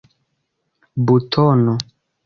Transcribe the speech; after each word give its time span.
butono 1.05 1.75